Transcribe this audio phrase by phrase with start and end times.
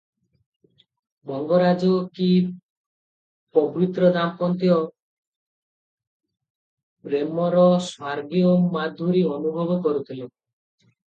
[1.31, 1.89] ମଙ୍ଗରାଜ
[2.19, 2.29] କି
[3.57, 4.71] ପବିତ୍ର ଦାମ୍ପତ୍ୟ
[7.09, 10.31] ପ୍ରେମର ସ୍ୱର୍ଗୀୟମାଧୁରୀ ଅନୁଭବ କରୁଥିଲେ?